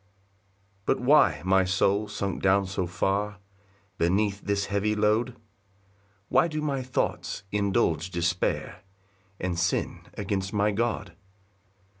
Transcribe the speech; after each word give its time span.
5 0.87 0.87
But 0.87 0.99
why, 0.99 1.41
my 1.45 1.63
soul, 1.63 2.07
sunk 2.07 2.41
down 2.41 2.65
so 2.65 2.87
far 2.87 3.37
Beneath 3.99 4.41
this 4.41 4.65
heavy 4.65 4.95
load? 4.95 5.35
Why 6.27 6.47
do 6.47 6.59
my 6.59 6.81
thoughts 6.81 7.43
indulge 7.51 8.09
despair, 8.09 8.81
And 9.39 9.59
sin 9.59 10.07
against 10.17 10.53
my 10.53 10.71
God? 10.71 11.13